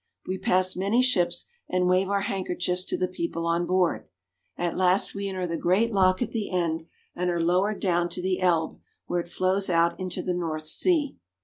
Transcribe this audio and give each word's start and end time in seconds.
We 0.25 0.39
pass 0.39 0.75
many 0.75 1.03
ships, 1.03 1.45
and 1.69 1.85
wave 1.87 2.09
our 2.09 2.21
handkerchiefs 2.21 2.85
to 2.85 2.97
the 2.97 3.07
people 3.07 3.45
on 3.45 3.67
board. 3.67 4.07
At 4.57 4.75
last 4.75 5.13
we 5.13 5.29
enter 5.29 5.45
the 5.45 5.57
great 5.57 5.91
lock 5.93 6.23
at 6.23 6.31
the 6.31 6.49
end, 6.49 6.87
and 7.15 7.29
are 7.29 7.39
lowered 7.39 7.79
down 7.79 8.09
to 8.09 8.21
the 8.23 8.41
Elbe, 8.41 8.79
where 9.05 9.19
it 9.19 9.27
flows 9.29 9.69
out 9.69 9.99
into 9.99 10.23
the 10.23 10.33
North 10.33 10.65
Sea. 10.65 11.17